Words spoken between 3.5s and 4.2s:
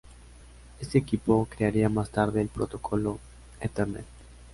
Ethernet.